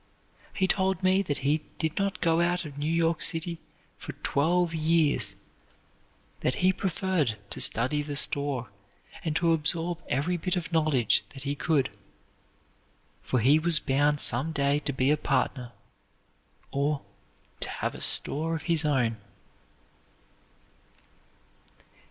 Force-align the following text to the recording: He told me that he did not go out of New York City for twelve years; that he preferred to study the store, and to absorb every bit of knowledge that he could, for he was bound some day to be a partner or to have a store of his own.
He 0.55 0.67
told 0.67 1.03
me 1.03 1.21
that 1.21 1.37
he 1.45 1.59
did 1.77 1.95
not 1.99 2.21
go 2.21 2.41
out 2.41 2.65
of 2.65 2.75
New 2.75 2.91
York 2.91 3.21
City 3.21 3.59
for 3.97 4.13
twelve 4.23 4.73
years; 4.73 5.35
that 6.39 6.55
he 6.55 6.73
preferred 6.73 7.37
to 7.51 7.61
study 7.61 8.01
the 8.01 8.15
store, 8.15 8.69
and 9.23 9.35
to 9.35 9.51
absorb 9.53 10.01
every 10.09 10.37
bit 10.37 10.55
of 10.55 10.73
knowledge 10.73 11.23
that 11.35 11.43
he 11.43 11.53
could, 11.53 11.95
for 13.21 13.41
he 13.41 13.59
was 13.59 13.77
bound 13.77 14.19
some 14.19 14.51
day 14.51 14.79
to 14.79 14.91
be 14.91 15.11
a 15.11 15.17
partner 15.17 15.71
or 16.71 17.03
to 17.59 17.69
have 17.69 17.93
a 17.93 18.01
store 18.01 18.55
of 18.55 18.63
his 18.63 18.83
own. 18.83 19.17